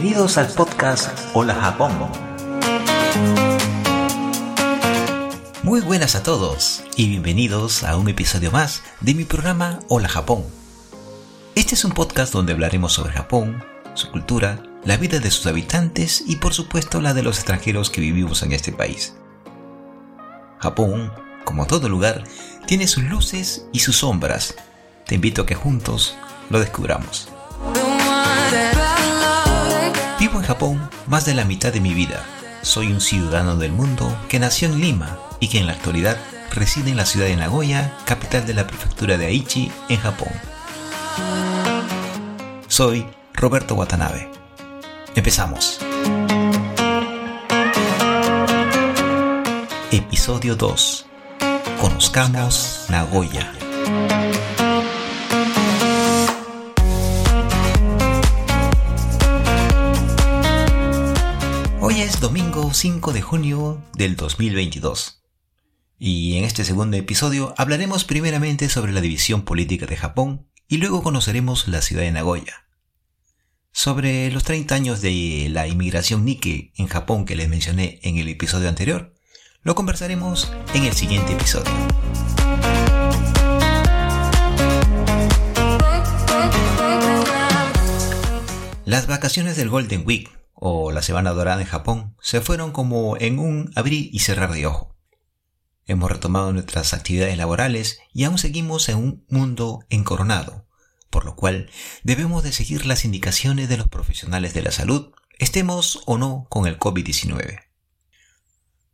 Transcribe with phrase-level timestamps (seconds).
[0.00, 1.90] Bienvenidos al podcast Hola Japón.
[5.64, 10.44] Muy buenas a todos y bienvenidos a un episodio más de mi programa Hola Japón.
[11.56, 13.64] Este es un podcast donde hablaremos sobre Japón,
[13.94, 18.00] su cultura, la vida de sus habitantes y por supuesto la de los extranjeros que
[18.00, 19.16] vivimos en este país.
[20.60, 21.12] Japón,
[21.44, 22.22] como todo lugar,
[22.66, 24.54] tiene sus luces y sus sombras.
[25.06, 26.14] Te invito a que juntos
[26.50, 27.30] lo descubramos.
[30.18, 32.24] Vivo en Japón más de la mitad de mi vida.
[32.62, 36.18] Soy un ciudadano del mundo que nació en Lima y que en la actualidad
[36.50, 40.32] reside en la ciudad de Nagoya, capital de la prefectura de Aichi, en Japón.
[42.66, 44.28] Soy Roberto Watanabe.
[45.14, 45.78] Empezamos.
[49.92, 51.06] Episodio 2.
[51.80, 53.52] Conozcamos Nagoya.
[62.08, 65.22] Es domingo 5 de junio del 2022.
[65.98, 71.02] Y en este segundo episodio hablaremos primeramente sobre la división política de Japón y luego
[71.02, 72.64] conoceremos la ciudad de Nagoya.
[73.72, 78.28] Sobre los 30 años de la inmigración Nikkei en Japón que les mencioné en el
[78.28, 79.14] episodio anterior,
[79.60, 81.70] lo conversaremos en el siguiente episodio.
[88.86, 93.38] Las vacaciones del Golden Week o la Semana Dorada en Japón se fueron como en
[93.38, 94.96] un abrir y cerrar de ojo.
[95.86, 100.66] Hemos retomado nuestras actividades laborales y aún seguimos en un mundo encoronado,
[101.10, 101.70] por lo cual
[102.02, 106.66] debemos de seguir las indicaciones de los profesionales de la salud, estemos o no con
[106.66, 107.60] el COVID-19.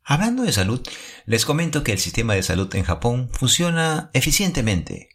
[0.05, 0.87] Hablando de salud,
[1.25, 5.09] les comento que el sistema de salud en Japón funciona eficientemente.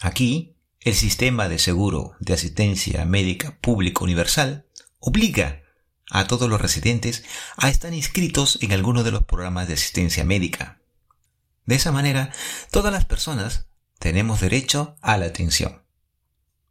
[0.00, 4.65] Aquí, el sistema de seguro de asistencia médica pública universal
[5.06, 5.62] obliga
[6.10, 7.24] a todos los residentes
[7.56, 10.80] a estar inscritos en alguno de los programas de asistencia médica.
[11.64, 12.32] De esa manera,
[12.70, 13.68] todas las personas
[13.98, 15.82] tenemos derecho a la atención.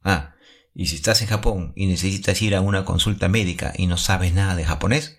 [0.03, 0.35] Ah,
[0.73, 4.33] y si estás en Japón y necesitas ir a una consulta médica y no sabes
[4.33, 5.17] nada de japonés,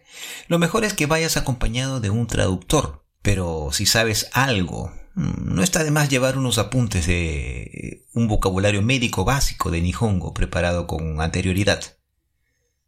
[0.49, 3.07] lo mejor es que vayas acompañado de un traductor.
[3.23, 8.83] Pero si sabes algo, mm, no está de más llevar unos apuntes de un vocabulario
[8.83, 11.97] médico básico de Nihongo preparado con anterioridad.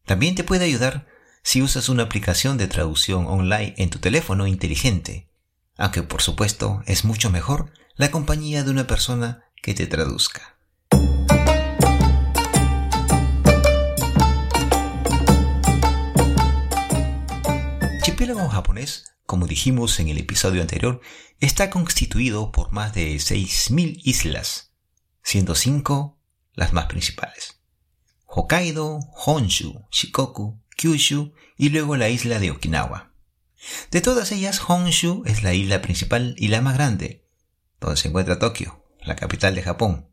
[0.09, 1.07] También te puede ayudar
[1.43, 5.29] si usas una aplicación de traducción online en tu teléfono inteligente,
[5.77, 10.57] aunque por supuesto es mucho mejor la compañía de una persona que te traduzca.
[17.99, 21.03] archipiélago japonés, como dijimos en el episodio anterior,
[21.39, 24.73] está constituido por más de 6.000 islas,
[25.23, 26.19] siendo 5
[26.55, 27.58] las más principales.
[28.31, 33.13] Hokkaido, Honshu, Shikoku, Kyushu y luego la isla de Okinawa.
[33.91, 37.27] De todas ellas, Honshu es la isla principal y la más grande,
[37.81, 40.11] donde se encuentra Tokio, la capital de Japón.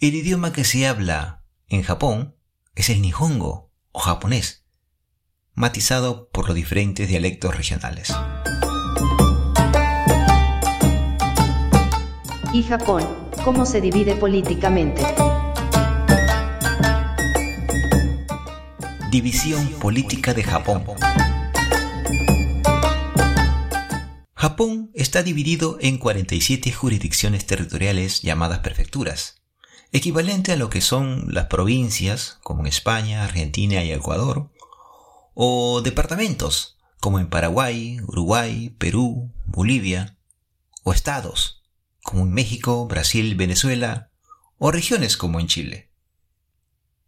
[0.00, 2.36] El idioma que se habla en Japón
[2.74, 4.64] es el Nihongo o japonés,
[5.52, 8.14] matizado por los diferentes dialectos regionales.
[12.50, 13.04] ¿Y Japón?
[13.44, 15.02] ¿Cómo se divide políticamente?
[19.10, 20.84] División política de Japón.
[24.34, 29.40] Japón está dividido en 47 jurisdicciones territoriales llamadas prefecturas,
[29.92, 34.50] equivalente a lo que son las provincias, como en España, Argentina y Ecuador,
[35.32, 40.18] o departamentos, como en Paraguay, Uruguay, Perú, Bolivia,
[40.82, 41.62] o estados,
[42.02, 44.10] como en México, Brasil, Venezuela,
[44.58, 45.90] o regiones como en Chile.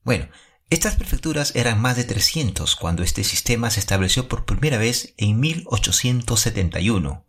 [0.03, 0.29] Bueno,
[0.71, 5.41] estas prefecturas eran más de 300 cuando este sistema se estableció por primera vez en
[5.41, 7.27] 1871,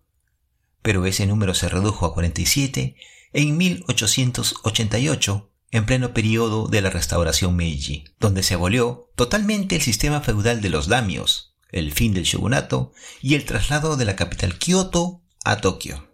[0.84, 2.96] pero ese número se redujo a 47
[3.34, 10.22] en 1888 en pleno periodo de la restauración Meiji, donde se abolió totalmente el sistema
[10.22, 12.92] feudal de los damios, el fin del shogunato
[13.22, 16.12] y el traslado de la capital Kioto a Tokio.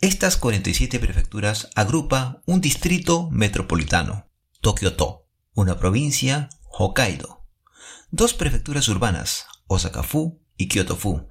[0.00, 4.28] Estas 47 prefecturas agrupa un distrito metropolitano,
[4.60, 5.21] Tokio-to,
[5.54, 7.44] una provincia, Hokkaido,
[8.10, 11.28] dos prefecturas urbanas, Osaka-fu y Kyoto-fu,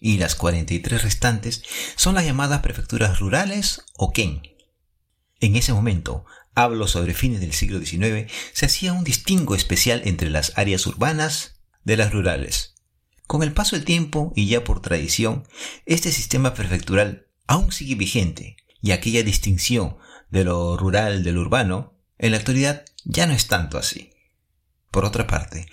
[0.00, 1.62] y las 43 restantes
[1.94, 4.42] son las llamadas prefecturas rurales o ken.
[5.38, 6.24] En ese momento,
[6.54, 11.60] hablo sobre fines del siglo XIX, se hacía un distingo especial entre las áreas urbanas
[11.84, 12.74] de las rurales.
[13.26, 15.46] Con el paso del tiempo y ya por tradición,
[15.86, 19.96] este sistema prefectural aún sigue vigente y aquella distinción
[20.30, 24.12] de lo rural del urbano en la actualidad ya no es tanto así.
[24.90, 25.66] Por otra parte,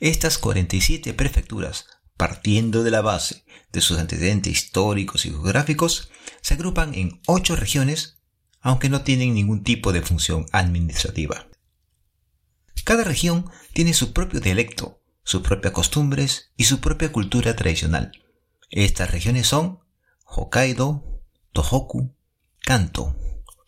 [0.00, 1.86] estas 47 prefecturas,
[2.16, 6.10] partiendo de la base de sus antecedentes históricos y geográficos,
[6.40, 8.18] se agrupan en 8 regiones,
[8.60, 11.48] aunque no tienen ningún tipo de función administrativa.
[12.84, 18.12] Cada región tiene su propio dialecto, sus propias costumbres y su propia cultura tradicional.
[18.68, 19.80] Estas regiones son
[20.24, 21.22] Hokkaido,
[21.52, 22.14] Tohoku,
[22.60, 23.16] Kanto,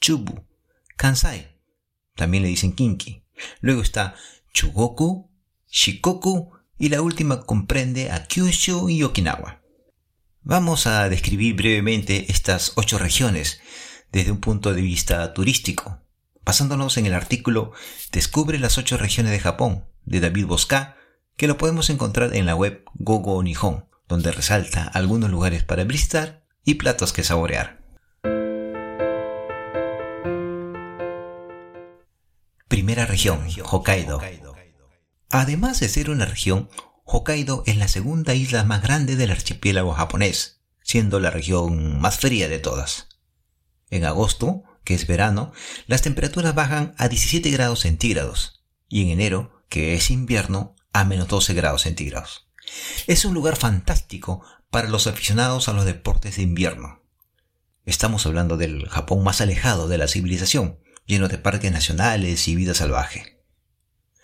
[0.01, 0.45] Chubu,
[0.97, 1.56] Kansai,
[2.17, 3.23] también le dicen Kinki.
[3.61, 4.15] Luego está
[4.53, 5.31] Chugoku,
[5.71, 9.63] Shikoku y la última comprende a Kyushu y Okinawa.
[10.43, 13.61] Vamos a describir brevemente estas ocho regiones
[14.13, 16.01] desde un punto de vista turístico,
[16.45, 17.73] basándonos en el artículo
[18.13, 20.97] Descubre las ocho regiones de Japón de David Bosca,
[21.37, 26.45] que lo podemos encontrar en la web Gogo Nihon, donde resalta algunos lugares para visitar
[26.65, 27.86] y platos que saborear.
[32.87, 34.23] Primera región, Hokkaido.
[35.29, 36.71] Además de ser una región,
[37.03, 42.49] Hokkaido es la segunda isla más grande del archipiélago japonés, siendo la región más fría
[42.49, 43.09] de todas.
[43.91, 45.53] En agosto, que es verano,
[45.89, 51.27] las temperaturas bajan a 17 grados centígrados y en enero, que es invierno, a menos
[51.27, 52.53] 12 grados centígrados.
[53.09, 57.03] Es un lugar fantástico para los aficionados a los deportes de invierno.
[57.85, 62.75] Estamos hablando del Japón más alejado de la civilización, lleno de parques nacionales y vida
[62.75, 63.43] salvaje.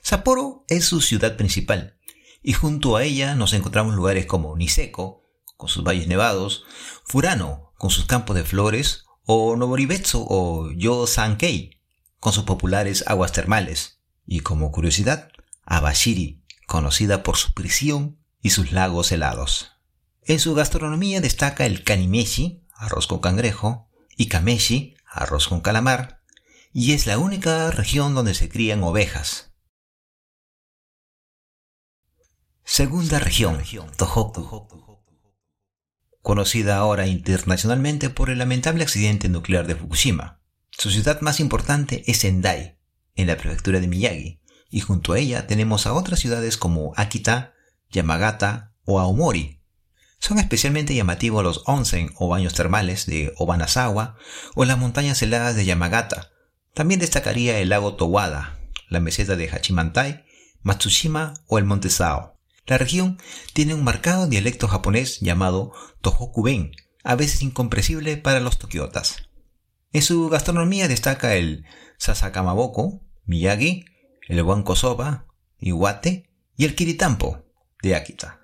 [0.02, 1.96] Sapporo es su ciudad principal,
[2.42, 5.22] y junto a ella nos encontramos lugares como Niseko,
[5.56, 6.64] con sus valles nevados,
[7.04, 11.80] Furano, con sus campos de flores, o Noboribetsu o Yosankei,
[12.18, 15.30] con sus populares aguas termales, y como curiosidad,
[15.64, 19.72] Abashiri, conocida por su prisión y sus lagos helados.
[20.24, 26.21] En su gastronomía destaca el kanimeshi, arroz con cangrejo, y kameshi, arroz con calamar,
[26.72, 29.52] y es la única región donde se crían ovejas.
[32.64, 33.62] Segunda región,
[33.96, 35.02] Tohoku.
[36.22, 40.40] Conocida ahora internacionalmente por el lamentable accidente nuclear de Fukushima.
[40.70, 42.78] Su ciudad más importante es Sendai,
[43.14, 44.40] en la prefectura de Miyagi,
[44.70, 47.52] y junto a ella tenemos a otras ciudades como Akita,
[47.90, 49.60] Yamagata o Aomori.
[50.18, 54.16] Son especialmente llamativos los onsen o baños termales de Obanazawa
[54.54, 56.31] o las montañas heladas de Yamagata.
[56.74, 58.58] También destacaría el lago Towada,
[58.88, 60.24] la meseta de Hachimantai,
[60.62, 62.38] Matsushima o el monte Sao.
[62.66, 63.18] La región
[63.52, 66.72] tiene un marcado dialecto japonés llamado Tohoku-ben,
[67.02, 69.28] a veces incomprensible para los tokiotas.
[69.92, 71.66] En su gastronomía destaca el
[71.98, 73.84] sasakamaboko, miyagi,
[74.28, 75.26] el wanko soba,
[75.58, 77.44] iwate y el kiritampo
[77.82, 78.40] de Akita.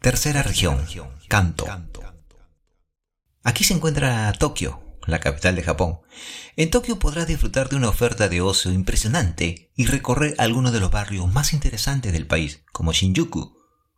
[0.00, 0.84] Tercera región,
[1.28, 1.64] Kanto.
[3.44, 6.00] Aquí se encuentra Tokio, la capital de Japón.
[6.56, 10.90] En Tokio podrás disfrutar de una oferta de ocio impresionante y recorrer algunos de los
[10.90, 13.56] barrios más interesantes del país, como Shinjuku,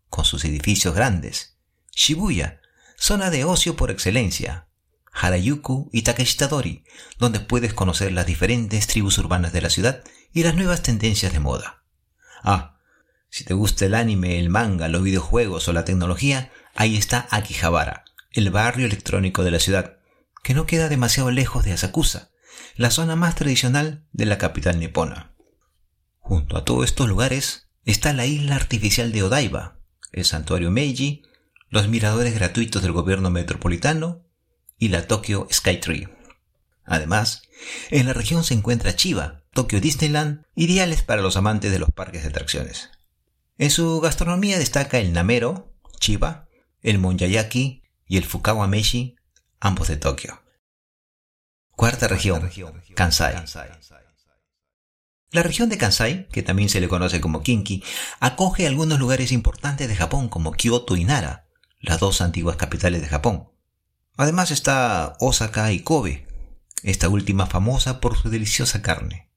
[0.09, 1.59] con sus edificios grandes,
[1.95, 2.61] Shibuya,
[2.97, 4.69] zona de ocio por excelencia,
[5.13, 6.85] Harajuku y Takeshitadori,
[7.19, 10.03] donde puedes conocer las diferentes tribus urbanas de la ciudad
[10.33, 11.85] y las nuevas tendencias de moda.
[12.43, 12.79] Ah,
[13.31, 18.05] si te gusta el anime, el manga, los videojuegos o la tecnología, ahí está Akihabara,
[18.33, 19.99] el barrio electrónico de la ciudad,
[20.45, 22.31] que no queda demasiado lejos de Asakusa,
[22.77, 25.35] la zona más tradicional de la capital nipona.
[26.19, 29.81] Junto a todos estos lugares está la isla artificial de Odaiba,
[30.13, 31.23] el santuario Meiji,
[31.71, 34.27] los miradores gratuitos del gobierno metropolitano
[34.79, 36.09] y la Tokyo Skytree.
[36.85, 37.43] Además,
[37.91, 42.23] en la región se encuentra Chiba, Tokyo Disneyland, ideales para los amantes de los parques
[42.23, 42.91] de atracciones.
[43.57, 46.49] En su gastronomía destaca el namero, Chiba,
[46.83, 49.17] el monyayaki y el fukawa meshi,
[49.65, 50.43] ambos de Tokio.
[51.71, 52.51] Cuarta región,
[52.95, 53.35] Kansai.
[55.31, 57.83] La región de Kansai, que también se le conoce como Kinki,
[58.21, 61.49] acoge algunos lugares importantes de Japón como Kyoto y Nara,
[61.81, 63.49] las dos antiguas capitales de Japón.
[64.17, 66.29] Además está Osaka y Kobe,
[66.83, 69.31] esta última famosa por su deliciosa carne.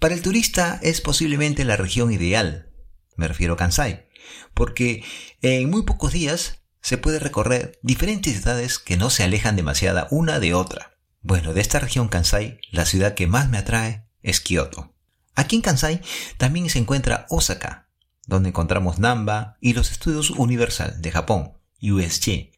[0.00, 2.72] Para el turista es posiblemente la región ideal,
[3.16, 4.08] me refiero a Kansai,
[4.52, 5.04] porque
[5.40, 10.38] en muy pocos días se puede recorrer diferentes ciudades que no se alejan demasiado una
[10.38, 10.98] de otra.
[11.22, 14.94] Bueno, de esta región Kansai, la ciudad que más me atrae es Kyoto.
[15.34, 16.02] Aquí en Kansai
[16.36, 17.88] también se encuentra Osaka,
[18.26, 22.50] donde encontramos Namba y los estudios Universal de Japón, USG.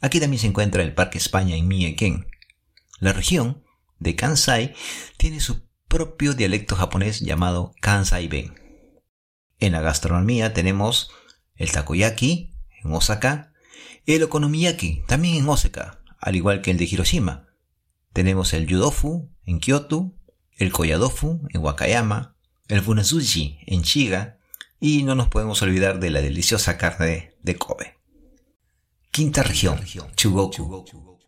[0.00, 2.26] Aquí también se encuentra el Parque España en Mieken.
[3.00, 3.64] La región
[3.98, 4.74] de Kansai
[5.18, 8.54] tiene su propio dialecto japonés llamado Kansai-ben.
[9.58, 11.10] En la gastronomía tenemos
[11.56, 13.47] el takoyaki en Osaka,
[14.06, 17.48] el okonomiyaki, también en Osaka, al igual que el de Hiroshima.
[18.12, 20.14] Tenemos el yudofu en Kyoto,
[20.56, 22.36] el koyadofu en Wakayama,
[22.68, 24.38] el funazushi en Shiga
[24.80, 27.96] y no nos podemos olvidar de la deliciosa carne de Kobe.
[29.10, 29.80] Quinta región,
[30.14, 31.18] Chugoku.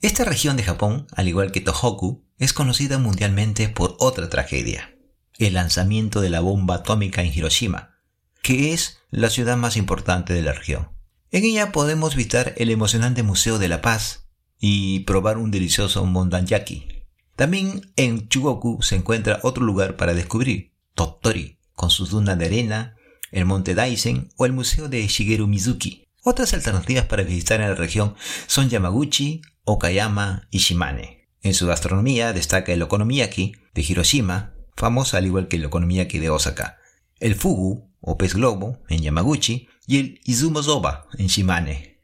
[0.00, 4.96] Esta región de Japón, al igual que Tohoku, es conocida mundialmente por otra tragedia,
[5.38, 8.00] el lanzamiento de la bomba atómica en Hiroshima,
[8.42, 10.91] que es la ciudad más importante de la región.
[11.34, 14.28] En ella podemos visitar el emocionante Museo de la Paz
[14.60, 17.06] y probar un delicioso mondanyaki.
[17.36, 22.96] También en Chugoku se encuentra otro lugar para descubrir, Tottori, con sus dunas de arena,
[23.30, 26.06] el monte Daisen o el museo de Shigeru Mizuki.
[26.22, 28.14] Otras alternativas para visitar en la región
[28.46, 31.30] son Yamaguchi, Okayama y Shimane.
[31.40, 36.28] En su gastronomía destaca el okonomiyaki de Hiroshima, famosa al igual que el okonomiyaki de
[36.28, 36.76] Osaka,
[37.20, 42.00] el fugu o pez globo en Yamaguchi y el izumo soba en Shimane.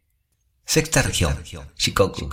[0.66, 1.42] Sexta región,
[1.78, 2.28] Shikoku.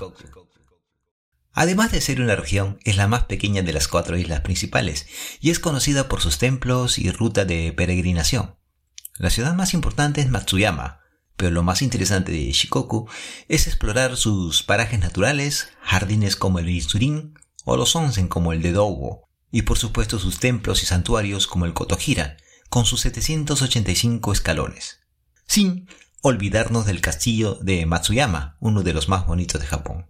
[1.54, 5.08] Además de ser una región, es la más pequeña de las cuatro islas principales
[5.40, 8.58] y es conocida por sus templos y ruta de peregrinación.
[9.18, 11.00] La ciudad más importante es Matsuyama,
[11.38, 13.08] pero lo más interesante de Shikoku
[13.48, 17.34] es explorar sus parajes naturales, jardines como el Isurin
[17.64, 21.64] o los onsen como el de Dogo, y por supuesto sus templos y santuarios como
[21.64, 22.36] el Kotohira,
[22.70, 25.05] con sus 785 escalones.
[25.48, 25.88] Sin
[26.22, 30.08] olvidarnos del castillo de Matsuyama, uno de los más bonitos de Japón.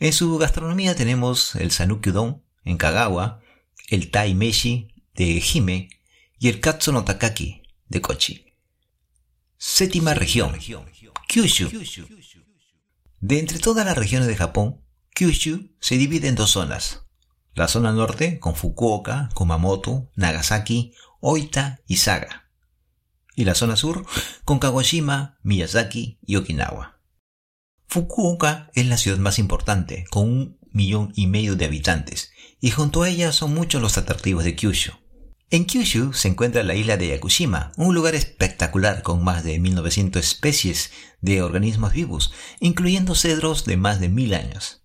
[0.00, 3.40] En su gastronomía tenemos el Sanuki Udon en Kagawa,
[3.88, 5.90] el Tai Meshi de Hime
[6.38, 8.46] y el Katsu no Takaki de Kochi.
[9.56, 10.54] Séptima región,
[11.28, 11.70] Kyushu.
[13.20, 14.82] De entre todas las regiones de Japón,
[15.14, 17.06] Kyushu se divide en dos zonas.
[17.54, 22.43] La zona norte con Fukuoka, Kumamoto, Nagasaki, Oita y Saga.
[23.36, 24.06] Y la zona sur
[24.44, 27.00] con Kagoshima, Miyazaki y Okinawa.
[27.88, 33.02] Fukuoka es la ciudad más importante, con un millón y medio de habitantes, y junto
[33.02, 34.92] a ella son muchos los atractivos de Kyushu.
[35.50, 40.24] En Kyushu se encuentra la isla de Yakushima, un lugar espectacular con más de 1900
[40.24, 44.84] especies de organismos vivos, incluyendo cedros de más de mil años.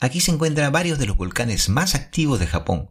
[0.00, 2.90] Aquí se encuentran varios de los volcanes más activos de Japón,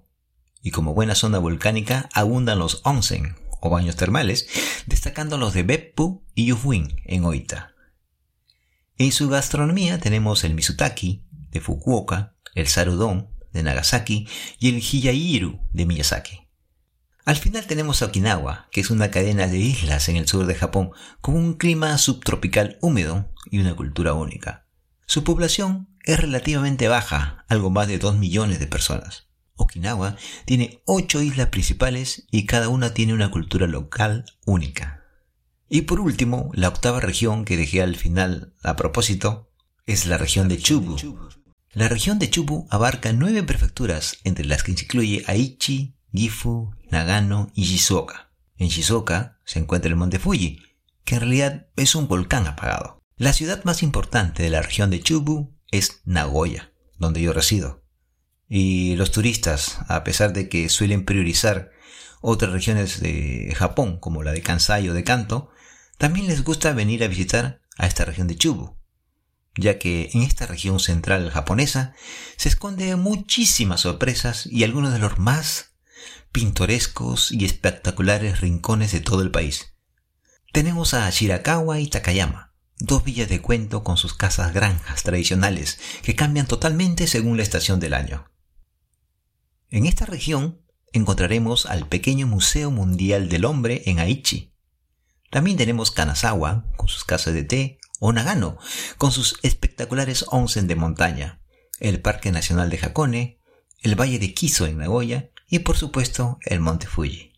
[0.61, 4.47] y como buena zona volcánica abundan los onsen o baños termales,
[4.87, 7.73] destacando los de Beppu y Yufuin en Oita.
[8.97, 14.27] En su gastronomía tenemos el Mizutaki de Fukuoka, el Sarudon de Nagasaki
[14.59, 16.41] y el Hiyairu de Miyazaki.
[17.23, 20.91] Al final tenemos Okinawa, que es una cadena de islas en el sur de Japón,
[21.21, 24.67] con un clima subtropical húmedo y una cultura única.
[25.05, 29.29] Su población es relativamente baja, algo más de 2 millones de personas.
[29.55, 35.03] Okinawa tiene 8 islas principales y cada una tiene una cultura local única.
[35.69, 39.51] Y por último, la octava región que dejé al final a propósito
[39.85, 40.97] es la región de Chubu.
[41.71, 47.51] La región de Chubu abarca nueve prefecturas, entre las que se incluye Aichi, Gifu, Nagano
[47.55, 48.31] y Shizuoka.
[48.57, 50.61] En Shizuoka se encuentra el monte Fuji,
[51.03, 53.01] que en realidad es un volcán apagado.
[53.17, 57.82] La ciudad más importante de la región de Chubu es Nagoya, donde yo resido.
[58.55, 61.71] Y los turistas, a pesar de que suelen priorizar
[62.21, 65.49] otras regiones de Japón, como la de Kansai o de Kanto,
[65.97, 68.77] también les gusta venir a visitar a esta región de Chubu,
[69.57, 71.95] ya que en esta región central japonesa
[72.37, 75.71] se esconde muchísimas sorpresas y algunos de los más
[76.31, 79.73] pintorescos y espectaculares rincones de todo el país.
[80.51, 86.15] Tenemos a Shirakawa y Takayama, dos villas de cuento con sus casas granjas tradicionales que
[86.15, 88.29] cambian totalmente según la estación del año.
[89.73, 90.61] En esta región
[90.91, 94.53] encontraremos al pequeño Museo Mundial del Hombre en Aichi.
[95.31, 98.59] También tenemos Kanazawa con sus casas de té o Nagano
[98.99, 101.41] con sus espectaculares onsen de montaña,
[101.79, 103.39] el Parque Nacional de Hakone,
[103.81, 107.33] el Valle de Kiso en Nagoya y por supuesto el monte Fuji.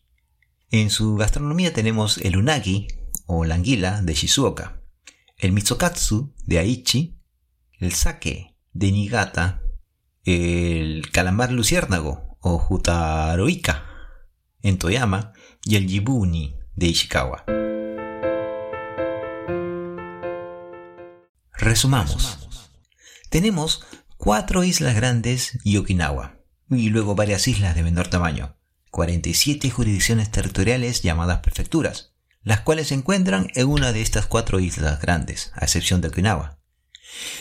[0.70, 2.86] En su gastronomía tenemos el unagi
[3.24, 4.82] o la anguila de Shizuoka,
[5.38, 7.18] el mitsukatsu de Aichi,
[7.78, 9.62] el sake de Niigata,
[10.22, 13.84] el calamar luciérnago o jutaroika
[14.62, 15.32] en Toyama
[15.64, 17.44] y el jibuni de Ishikawa.
[21.52, 22.38] Resumamos.
[23.30, 23.84] Tenemos
[24.16, 26.36] cuatro islas grandes y Okinawa
[26.70, 28.56] y luego varias islas de menor tamaño,
[28.92, 32.12] 47 jurisdicciones territoriales llamadas prefecturas,
[32.42, 36.60] las cuales se encuentran en una de estas cuatro islas grandes, a excepción de Okinawa.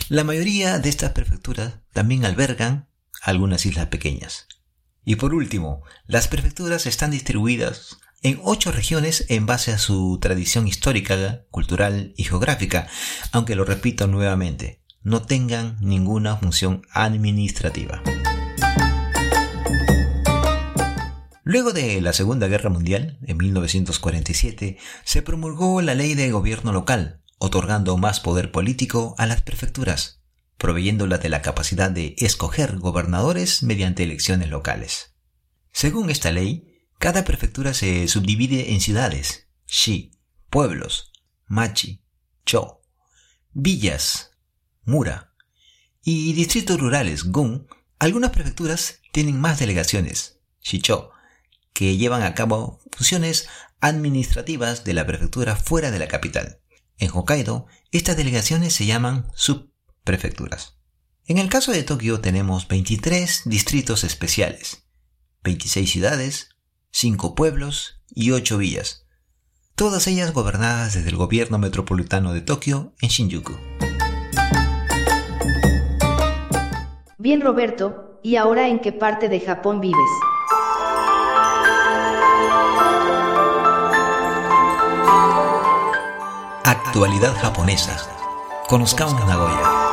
[0.10, 2.90] La mayoría de estas prefecturas también albergan
[3.22, 4.48] algunas islas pequeñas.
[5.06, 10.68] Y por último, las prefecturas están distribuidas en ocho regiones en base a su tradición
[10.68, 12.88] histórica, cultural y geográfica,
[13.32, 18.02] aunque lo repito nuevamente, no tengan ninguna función administrativa.
[21.44, 27.22] Luego de la Segunda Guerra Mundial, en 1947, se promulgó la ley de gobierno local,
[27.38, 30.25] otorgando más poder político a las prefecturas,
[30.58, 35.16] proveyéndolas de la capacidad de escoger gobernadores mediante elecciones locales.
[35.72, 40.12] Según esta ley, cada prefectura se subdivide en ciudades, shi,
[40.50, 41.12] pueblos,
[41.48, 42.04] machi,
[42.46, 42.82] cho,
[43.52, 44.32] villas,
[44.84, 45.34] mura,
[46.02, 47.68] y distritos rurales, gun.
[47.98, 51.12] Algunas prefecturas tienen más delegaciones, shicho,
[51.74, 53.48] que llevan a cabo funciones
[53.82, 56.62] administrativas de la prefectura fuera de la capital.
[56.98, 59.28] En Hokkaido, estas delegaciones se llaman
[60.06, 60.78] subprefecturas.
[61.28, 64.88] En el caso de Tokio tenemos 23 distritos especiales,
[65.44, 66.50] 26 ciudades,
[66.92, 69.08] 5 pueblos y 8 villas,
[69.76, 73.54] todas ellas gobernadas desde el gobierno metropolitano de Tokio en Shinjuku.
[77.18, 80.00] Bien Roberto, ¿y ahora en qué parte de Japón vives?
[86.64, 87.98] Actualidad japonesa.
[88.68, 89.85] Conozcamos Nagoya.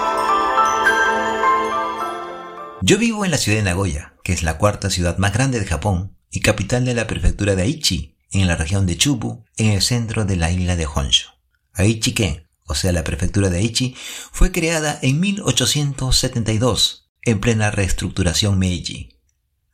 [2.85, 5.67] Yo vivo en la ciudad de Nagoya, que es la cuarta ciudad más grande de
[5.67, 9.83] Japón y capital de la prefectura de Aichi, en la región de Chubu, en el
[9.83, 11.29] centro de la isla de Honshu.
[11.75, 13.95] Aichi-ken, o sea la prefectura de Aichi,
[14.33, 19.21] fue creada en 1872, en plena reestructuración Meiji.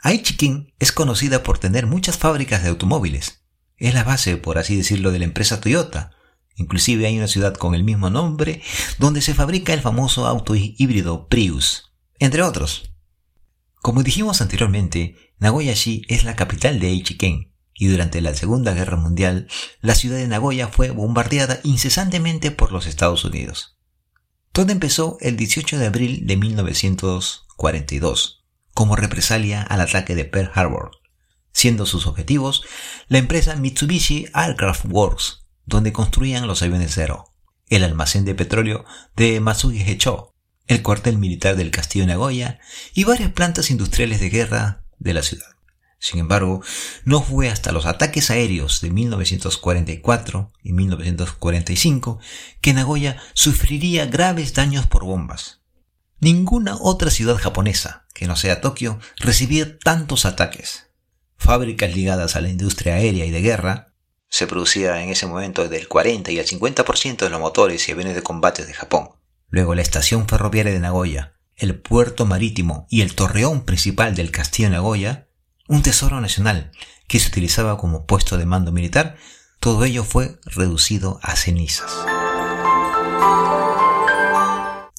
[0.03, 3.43] Aichi-ken es conocida por tener muchas fábricas de automóviles.
[3.79, 6.11] Es la base, por así decirlo, de la empresa Toyota,
[6.57, 8.62] Inclusive hay una ciudad con el mismo nombre
[8.99, 12.91] donde se fabrica el famoso auto híbrido Prius, entre otros.
[13.82, 19.47] Como dijimos anteriormente, Nagoya-shi es la capital de Aichiken, y durante la Segunda Guerra Mundial,
[19.80, 23.78] la ciudad de Nagoya fue bombardeada incesantemente por los Estados Unidos.
[24.52, 28.44] Todo empezó el 18 de abril de 1942,
[28.75, 30.90] como represalia al ataque de Pearl Harbor,
[31.52, 32.64] siendo sus objetivos
[33.07, 37.26] la empresa Mitsubishi Aircraft Works, donde construían los aviones Zero,
[37.68, 40.35] el almacén de petróleo de Masugi Hecho,
[40.68, 42.61] el cuartel militar del castillo Nagoya
[42.94, 45.48] y varias plantas industriales de guerra de la ciudad.
[45.98, 46.62] Sin embargo,
[47.04, 52.20] no fue hasta los ataques aéreos de 1944 y 1945
[52.61, 55.61] que Nagoya sufriría graves daños por bombas.
[56.20, 60.87] Ninguna otra ciudad japonesa, que no sea Tokio, recibía tantos ataques.
[61.37, 63.92] Fábricas ligadas a la industria aérea y de guerra,
[64.28, 68.14] se producía en ese momento del 40 y el 50% de los motores y aviones
[68.14, 69.17] de combate de Japón.
[69.48, 74.68] Luego la estación ferroviaria de Nagoya, el puerto marítimo y el torreón principal del castillo
[74.68, 75.28] de Nagoya,
[75.66, 76.70] un tesoro nacional
[77.08, 79.16] que se utilizaba como puesto de mando militar,
[79.61, 81.92] todo ello fue reducido a cenizas.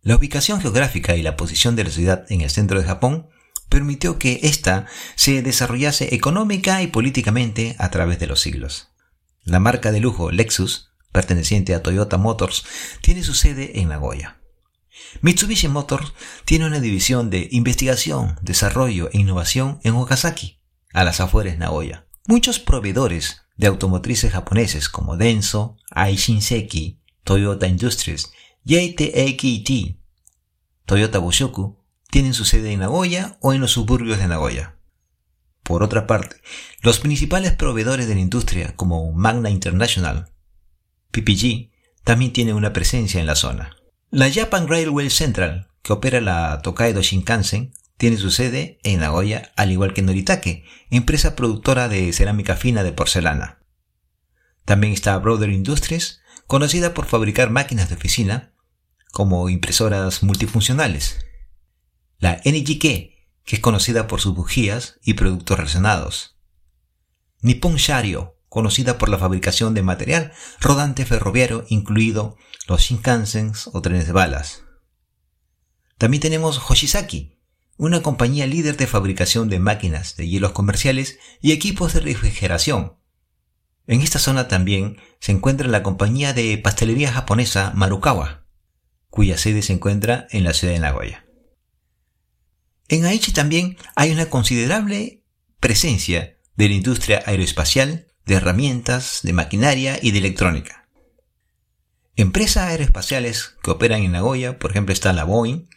[0.03, 3.29] La ubicación geográfica y la posición de la ciudad en el centro de Japón
[3.69, 8.93] permitió que ésta se desarrollase económica y políticamente a través de los siglos.
[9.45, 12.65] La marca de lujo Lexus, perteneciente a Toyota Motors,
[13.01, 14.41] tiene su sede en Nagoya.
[15.21, 16.13] Mitsubishi Motors
[16.45, 20.61] tiene una división de investigación, desarrollo e innovación en Okazaki,
[20.93, 22.06] a las afueras de Nagoya.
[22.29, 28.33] Muchos proveedores de automotrices japoneses como Denso, Aishinseki, Toyota Industries,
[28.65, 30.01] JTAKT,
[30.87, 31.79] Toyota Bushoku,
[32.11, 34.77] tienen su sede en Nagoya o en los suburbios de Nagoya.
[35.63, 36.37] Por otra parte,
[36.83, 40.33] los principales proveedores de la industria como Magna International,
[41.13, 41.71] PPG,
[42.03, 43.77] también tienen una presencia en la zona.
[44.11, 49.73] La Japan Railway Central, que opera la Tokaido Shinkansen, tiene su sede en Nagoya, al
[49.73, 53.63] igual que Noritake, empresa productora de cerámica fina de porcelana.
[54.65, 58.53] También está Brother Industries, conocida por fabricar máquinas de oficina,
[59.13, 61.19] como impresoras multifuncionales.
[62.19, 66.37] La NGK, que es conocida por sus bujías y productos relacionados.
[67.41, 74.07] Nippon Shario, conocida por la fabricación de material rodante ferroviario, incluido los Shinkansens o trenes
[74.07, 74.63] de balas.
[75.99, 77.36] También tenemos Hoshizaki,
[77.77, 82.95] una compañía líder de fabricación de máquinas de hielos comerciales y equipos de refrigeración.
[83.87, 88.47] En esta zona también se encuentra la compañía de pastelería japonesa Marukawa,
[89.11, 91.27] cuya sede se encuentra en la ciudad de Nagoya.
[92.89, 95.25] En Aichi también hay una considerable
[95.61, 100.89] presencia de la industria aeroespacial, de herramientas, de maquinaria y de electrónica.
[102.17, 105.69] Empresas aeroespaciales que operan en Nagoya, por ejemplo, está la Boeing,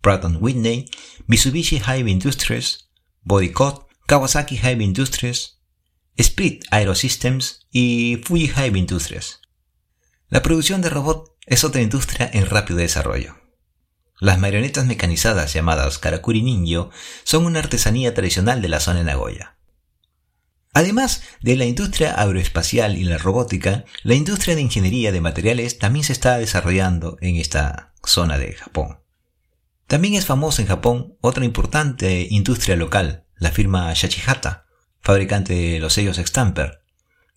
[0.00, 0.90] Pratt Whitney,
[1.26, 2.88] Mitsubishi Heavy Industries,
[3.22, 5.58] Bodycott, Kawasaki Heavy Industries,
[6.16, 9.40] Spirit Aerosystems y Fuji Heavy Industries.
[10.28, 13.36] La producción de robots es otra industria en rápido desarrollo.
[14.20, 16.90] Las marionetas mecanizadas llamadas Karakuri Ninjo
[17.24, 19.58] son una artesanía tradicional de la zona de Nagoya.
[20.74, 26.04] Además de la industria aeroespacial y la robótica, la industria de ingeniería de materiales también
[26.04, 28.98] se está desarrollando en esta zona de Japón.
[29.88, 34.66] También es famosa en Japón otra importante industria local, la firma Shachihata,
[35.00, 36.82] fabricante de los sellos Stamper.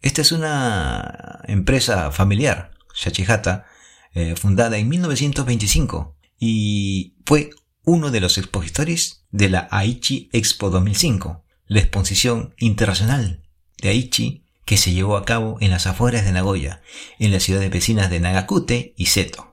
[0.02, 3.68] Esta es una empresa familiar, Shachihata,
[4.14, 7.52] eh, fundada en 1925 y fue
[7.86, 13.44] uno de los expositores de la Aichi Expo 2005, la exposición internacional
[13.82, 16.82] de Aichi que se llevó a cabo en las afueras de Nagoya,
[17.18, 19.51] en las ciudades vecinas de Nagakute y Seto.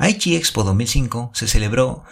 [0.00, 2.04] Aichi Expo 2005 se celebró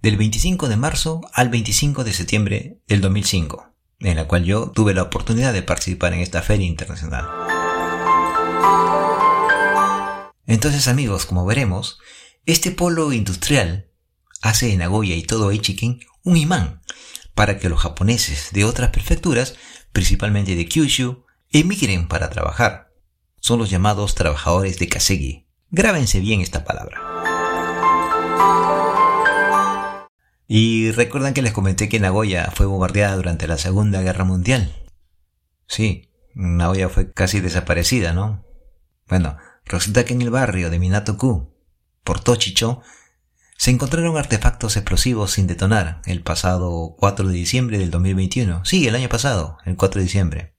[0.00, 3.66] del 25 de marzo al 25 de septiembre del 2005,
[3.98, 7.28] en la cual yo tuve la oportunidad de participar en esta feria internacional.
[10.46, 11.98] Entonces amigos, como veremos,
[12.46, 13.90] este polo industrial
[14.40, 16.80] hace de Nagoya y todo Aichiken un imán
[17.34, 19.56] para que los japoneses de otras prefecturas,
[19.90, 22.92] principalmente de Kyushu, emigren para trabajar.
[23.40, 25.48] Son los llamados trabajadores de Kasegi.
[25.70, 27.11] Grábense bien esta palabra.
[30.54, 34.72] Y recuerdan que les comenté que Nagoya fue bombardeada durante la Segunda Guerra Mundial.
[35.66, 38.44] Sí, Nagoya fue casi desaparecida, ¿no?
[39.08, 41.54] Bueno, resulta que en el barrio de Minato-ku,
[42.04, 42.82] por Tochicho,
[43.56, 48.64] se encontraron artefactos explosivos sin detonar el pasado 4 de diciembre del 2021.
[48.64, 50.56] Sí, el año pasado, el 4 de diciembre.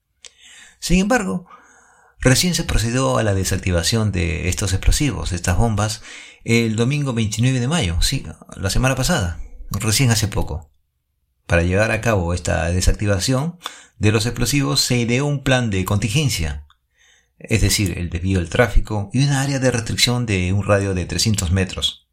[0.79, 1.45] Sin embargo,
[2.23, 6.01] recién se procedió a la desactivación de estos explosivos, estas bombas,
[6.43, 9.39] el domingo 29 de mayo, sí, la semana pasada,
[9.71, 10.71] recién hace poco.
[11.45, 13.57] Para llevar a cabo esta desactivación
[13.97, 16.65] de los explosivos se ideó un plan de contingencia
[17.43, 21.05] es decir, el desvío del tráfico y una área de restricción de un radio de
[21.05, 22.07] 300 metros.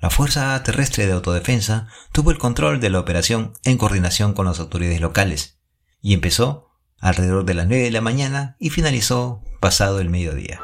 [0.00, 4.60] La Fuerza Terrestre de Autodefensa tuvo el control de la operación en coordinación con las
[4.60, 5.58] autoridades locales
[6.00, 6.67] y empezó
[7.00, 10.60] alrededor de las 9 de la mañana y finalizó pasado el mediodía.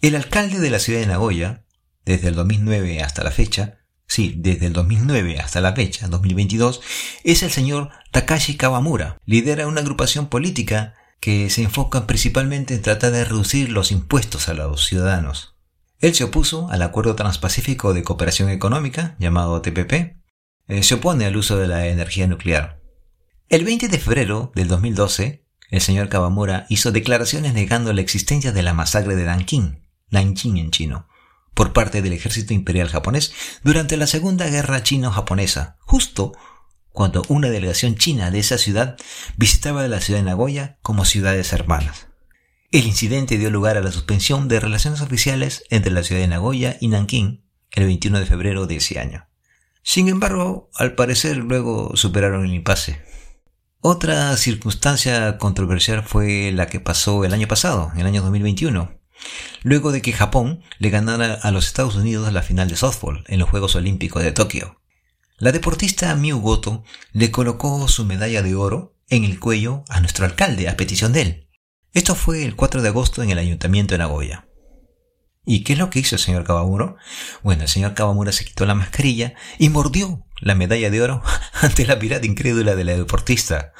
[0.00, 1.64] El alcalde de la ciudad de Nagoya,
[2.04, 6.80] desde el 2009 hasta la fecha, sí, desde el 2009 hasta la fecha, 2022,
[7.22, 9.16] es el señor Takashi Kawamura.
[9.24, 14.54] Lidera una agrupación política que se enfoca principalmente en tratar de reducir los impuestos a
[14.54, 15.54] los ciudadanos.
[16.00, 20.16] Él se opuso al Acuerdo Transpacífico de Cooperación Económica, llamado TPP.
[20.66, 22.81] Eh, se opone al uso de la energía nuclear.
[23.52, 28.62] El 20 de febrero del 2012, el señor Kawamura hizo declaraciones negando la existencia de
[28.62, 31.06] la masacre de Nanking, Nanjing en chino,
[31.52, 36.32] por parte del ejército imperial japonés durante la Segunda Guerra Chino-Japonesa, justo
[36.92, 38.96] cuando una delegación china de esa ciudad
[39.36, 42.06] visitaba la ciudad de Nagoya como ciudades hermanas.
[42.70, 46.78] El incidente dio lugar a la suspensión de relaciones oficiales entre la ciudad de Nagoya
[46.80, 49.28] y Nankín el 21 de febrero de ese año.
[49.82, 53.11] Sin embargo, al parecer luego superaron el impasse.
[53.84, 59.00] Otra circunstancia controversial fue la que pasó el año pasado, en el año 2021,
[59.64, 63.40] luego de que Japón le ganara a los Estados Unidos la final de softball en
[63.40, 64.80] los Juegos Olímpicos de Tokio.
[65.36, 70.26] La deportista Miu Goto le colocó su medalla de oro en el cuello a nuestro
[70.26, 71.48] alcalde a petición de él.
[71.92, 74.46] Esto fue el 4 de agosto en el ayuntamiento de Nagoya.
[75.44, 76.94] ¿Y qué es lo que hizo el señor Kawamura?
[77.42, 81.22] Bueno, el señor Kawamura se quitó la mascarilla y mordió la medalla de oro
[81.62, 83.72] ante la mirada incrédula de la deportista,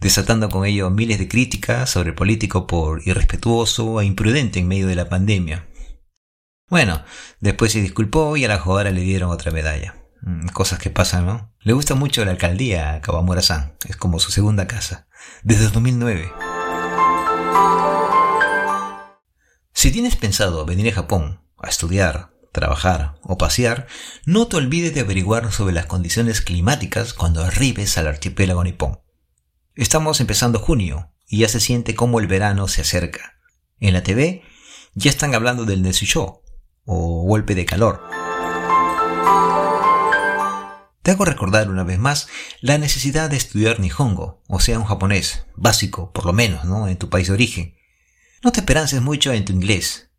[0.00, 4.86] desatando con ello miles de críticas sobre el político por irrespetuoso e imprudente en medio
[4.86, 5.68] de la pandemia.
[6.68, 7.04] Bueno,
[7.40, 9.96] después se disculpó y a la jugadora le dieron otra medalla.
[10.22, 11.52] Mm, cosas que pasan, ¿no?
[11.60, 15.06] Le gusta mucho la alcaldía a Kawamura-san, es como su segunda casa,
[15.42, 16.32] desde 2009.
[19.72, 23.86] Si tienes pensado venir a Japón a estudiar, trabajar o pasear,
[24.24, 29.00] no te olvides de averiguar sobre las condiciones climáticas cuando arribes al archipiélago nipón.
[29.74, 33.38] Estamos empezando junio y ya se siente como el verano se acerca.
[33.78, 34.42] En la TV
[34.94, 36.42] ya están hablando del Nesusho
[36.84, 38.02] o golpe de calor.
[41.02, 42.28] Te hago recordar una vez más
[42.60, 46.88] la necesidad de estudiar Nihongo, o sea, un japonés, básico, por lo menos, ¿no?
[46.88, 47.74] En tu país de origen.
[48.42, 50.09] No te esperances mucho en tu inglés.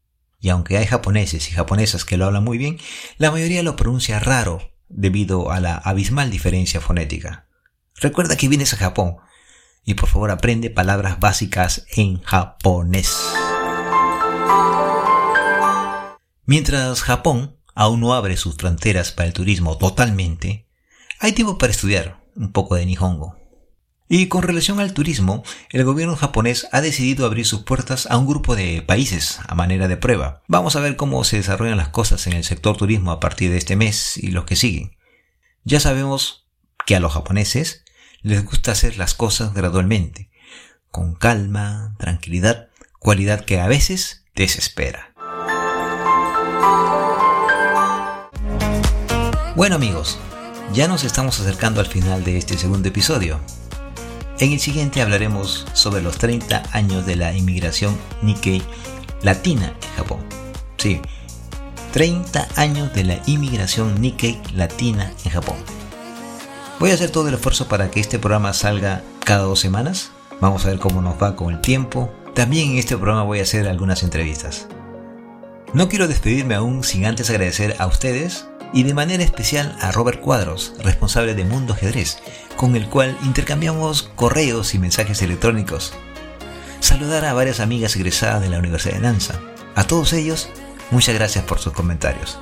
[0.42, 2.80] Y aunque hay japoneses y japonesas que lo hablan muy bien,
[3.18, 7.48] la mayoría lo pronuncia raro debido a la abismal diferencia fonética.
[7.96, 9.18] Recuerda que vienes a Japón
[9.86, 13.16] y por favor aprende palabras básicas en japonés.
[16.46, 20.68] Mientras Japón aún no abre sus fronteras para el turismo totalmente,
[21.20, 23.41] hay tiempo para estudiar un poco de Nihongo.
[24.14, 28.28] Y con relación al turismo, el gobierno japonés ha decidido abrir sus puertas a un
[28.28, 30.44] grupo de países a manera de prueba.
[30.50, 33.58] Vamos a ver cómo se desarrollan las cosas en el sector turismo a partir de
[33.58, 34.98] este mes y los que siguen.
[35.64, 36.46] Ya sabemos
[36.86, 37.86] que a los japoneses
[38.22, 40.30] les gusta hacer las cosas gradualmente,
[40.90, 42.68] con calma, tranquilidad,
[43.00, 45.14] cualidad que a veces desespera.
[49.56, 50.20] Bueno amigos,
[50.74, 53.40] ya nos estamos acercando al final de este segundo episodio.
[54.42, 58.64] En el siguiente hablaremos sobre los 30 años de la inmigración Nikkei
[59.22, 60.20] latina en Japón.
[60.78, 61.00] Sí,
[61.94, 65.58] 30 años de la inmigración Nikkei latina en Japón.
[66.80, 70.10] Voy a hacer todo el esfuerzo para que este programa salga cada dos semanas.
[70.40, 72.12] Vamos a ver cómo nos va con el tiempo.
[72.34, 74.68] También en este programa voy a hacer algunas entrevistas.
[75.76, 80.22] No quiero despedirme aún sin antes agradecer a ustedes y de manera especial a Robert
[80.22, 82.18] Cuadros, responsable de Mundo Ajedrez,
[82.56, 85.94] con el cual intercambiamos correos y mensajes electrónicos.
[86.80, 89.40] Saludar a varias amigas egresadas de la Universidad de Nanza.
[89.76, 90.50] A todos ellos,
[90.90, 92.40] muchas gracias por sus comentarios.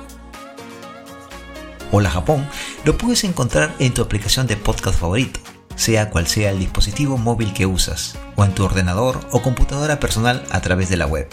[1.92, 2.48] Hola Japón
[2.84, 5.40] lo puedes encontrar en tu aplicación de podcast favorito,
[5.74, 10.44] sea cual sea el dispositivo móvil que usas, o en tu ordenador o computadora personal
[10.50, 11.28] a través de la web.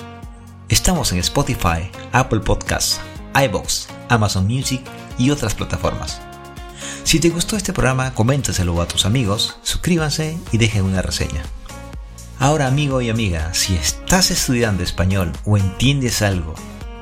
[0.68, 3.00] Estamos en Spotify, Apple Podcasts,
[3.46, 4.82] iBox, Amazon Music
[5.18, 6.22] y otras plataformas.
[7.04, 11.44] Si te gustó este programa, coméntaselo a tus amigos, suscríbanse y dejen una reseña.
[12.40, 16.54] Ahora amigo y amiga, si estás estudiando español o entiendes algo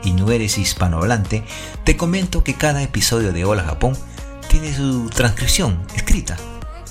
[0.03, 1.43] y no eres hispanohablante,
[1.83, 3.97] te comento que cada episodio de Hola Japón
[4.47, 6.37] tiene su transcripción escrita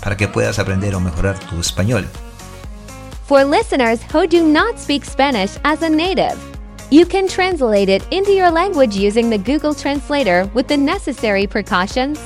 [0.02, 2.06] para que puedas aprender o mejorar tu español.
[3.26, 6.36] For listeners who do not speak Spanish as a native,
[6.90, 12.18] You can translate it into your language using the Google Translator with the necessary precautions.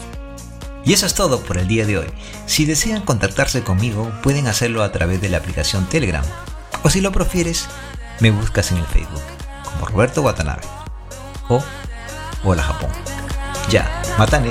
[0.85, 2.07] Y eso es todo por el día de hoy.
[2.47, 6.25] Si desean contactarse conmigo, pueden hacerlo a través de la aplicación Telegram.
[6.83, 7.66] O si lo prefieres,
[8.21, 9.23] me buscas en el Facebook
[9.64, 10.62] como Roberto Watanabe.
[11.49, 11.62] O
[12.44, 12.90] Hola Japón.
[13.68, 14.51] Ya, matane.